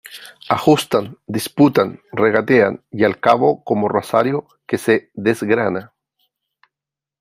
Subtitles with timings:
[0.49, 5.93] ajustan, disputan, regatean, y al cabo, como rosario que se desgrana,